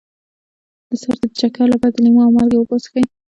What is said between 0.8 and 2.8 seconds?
د سر د چکر لپاره د لیمو او مالګې اوبه